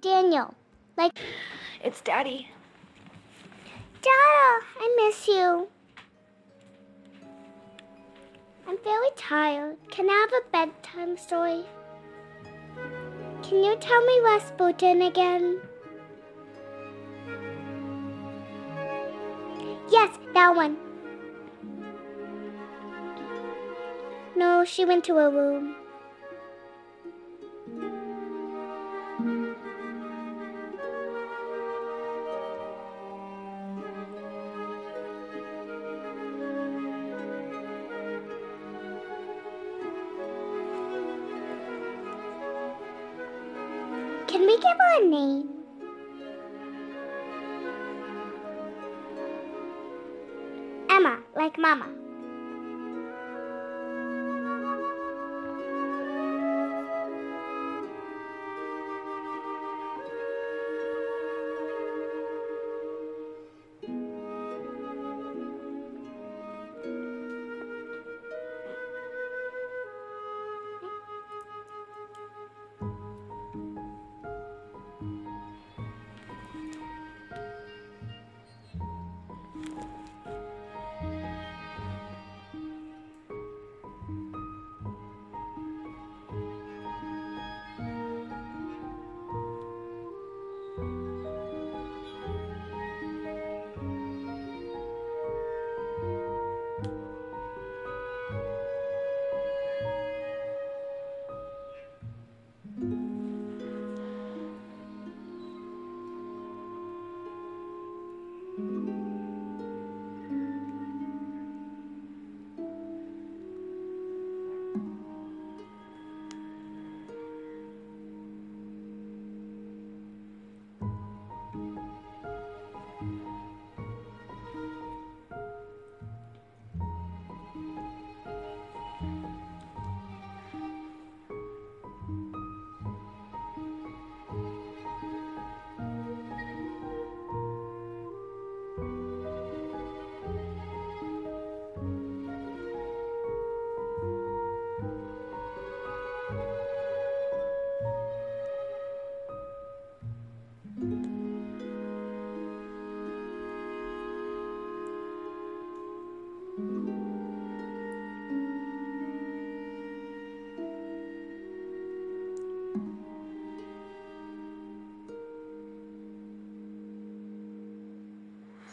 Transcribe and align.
Daniel. 0.00 0.54
Like, 0.96 1.12
It's 1.82 2.00
Daddy. 2.00 2.48
Dada, 4.02 4.64
I 4.78 4.96
miss 4.96 5.28
you. 5.28 5.68
I'm 8.66 8.78
very 8.82 9.08
tired. 9.16 9.76
Can 9.90 10.08
I 10.08 10.12
have 10.12 10.32
a 10.32 10.50
bedtime 10.50 11.16
story? 11.16 11.64
Can 13.42 13.64
you 13.64 13.76
tell 13.80 14.04
me 14.06 14.20
Rasputin 14.24 15.02
again? 15.02 15.60
Yes, 19.90 20.16
that 20.34 20.54
one. 20.54 20.76
No, 24.36 24.64
she 24.64 24.84
went 24.84 25.04
to 25.04 25.16
her 25.16 25.30
room. 25.30 25.74
Can 44.30 44.42
we 44.42 44.56
give 44.58 44.78
her 44.78 45.02
a 45.02 45.06
name? 45.06 45.48
Emma, 50.88 51.18
like 51.34 51.58
Mama. 51.58 51.99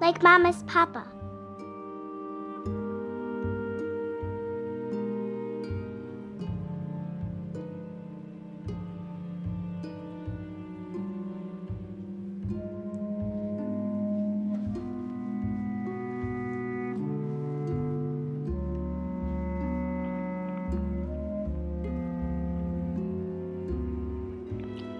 like 0.00 0.22
Mama's 0.22 0.62
papa. 0.64 1.04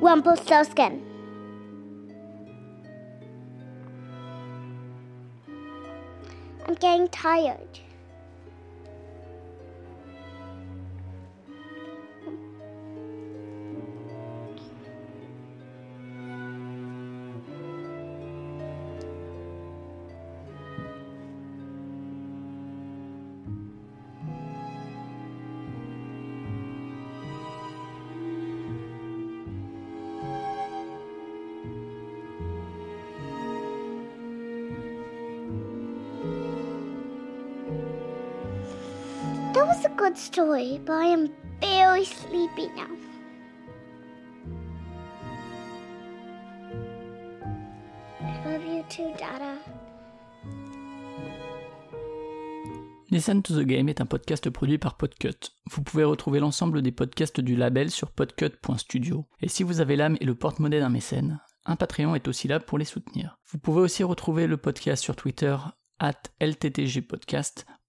Rumpelstiltskin. 0.00 1.15
Getting 6.78 7.08
tired. 7.08 7.80
That 39.56 39.68
was 39.68 39.86
a 39.86 39.88
good 39.88 40.18
story, 40.18 40.78
but 40.84 40.92
I 40.92 41.06
am 41.06 41.30
very 41.62 42.04
sleepy 42.04 42.68
now. 42.76 42.90
Love 48.44 48.66
you 48.66 48.84
too, 48.90 49.14
Dada. 49.18 49.56
Listen 53.10 53.40
to 53.40 53.54
the 53.54 53.64
Game 53.64 53.88
est 53.88 54.02
un 54.02 54.04
podcast 54.04 54.50
produit 54.50 54.76
par 54.76 54.98
Podcut. 54.98 55.54
Vous 55.70 55.82
pouvez 55.82 56.04
retrouver 56.04 56.38
l'ensemble 56.38 56.82
des 56.82 56.92
podcasts 56.92 57.40
du 57.40 57.56
label 57.56 57.90
sur 57.90 58.10
podcut.studio. 58.10 59.26
Et 59.40 59.48
si 59.48 59.62
vous 59.62 59.80
avez 59.80 59.96
l'âme 59.96 60.18
et 60.20 60.26
le 60.26 60.34
porte-monnaie 60.34 60.80
d'un 60.80 60.90
mécène, 60.90 61.40
un 61.64 61.76
Patreon 61.76 62.14
est 62.14 62.28
aussi 62.28 62.46
là 62.46 62.60
pour 62.60 62.76
les 62.76 62.84
soutenir. 62.84 63.38
Vous 63.46 63.58
pouvez 63.58 63.80
aussi 63.80 64.04
retrouver 64.04 64.48
le 64.48 64.58
podcast 64.58 65.02
sur 65.02 65.16
Twitter, 65.16 65.56
at 65.98 66.20
LTTG 66.40 67.00